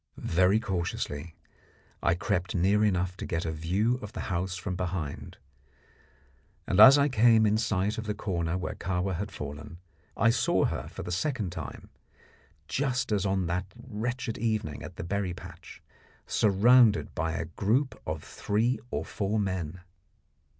[0.17, 1.35] Very cautiously
[2.01, 5.37] I crept near enough to get a view of the house from behind,
[6.65, 9.77] and as I came in sight of the corner where Kahwa had fallen
[10.17, 11.91] I saw her for the second time
[12.67, 15.83] just as on that wretched evening at the berry patch
[16.25, 19.81] surrounded by a group of three or four men.